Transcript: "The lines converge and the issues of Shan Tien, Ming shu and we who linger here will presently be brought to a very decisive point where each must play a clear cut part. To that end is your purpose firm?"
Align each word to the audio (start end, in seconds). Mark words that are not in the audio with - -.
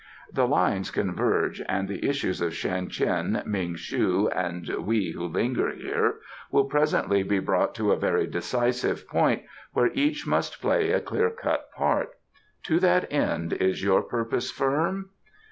"The 0.33 0.47
lines 0.47 0.89
converge 0.89 1.61
and 1.69 1.87
the 1.87 2.03
issues 2.03 2.41
of 2.41 2.55
Shan 2.55 2.87
Tien, 2.87 3.43
Ming 3.45 3.75
shu 3.75 4.29
and 4.29 4.67
we 4.79 5.11
who 5.11 5.27
linger 5.27 5.69
here 5.69 6.15
will 6.49 6.63
presently 6.65 7.21
be 7.21 7.37
brought 7.37 7.75
to 7.75 7.91
a 7.91 7.95
very 7.99 8.25
decisive 8.25 9.07
point 9.07 9.43
where 9.73 9.91
each 9.93 10.25
must 10.25 10.59
play 10.59 10.89
a 10.89 11.01
clear 11.01 11.29
cut 11.29 11.71
part. 11.77 12.15
To 12.63 12.79
that 12.79 13.13
end 13.13 13.53
is 13.53 13.83
your 13.83 14.01
purpose 14.01 14.49
firm?" 14.49 15.11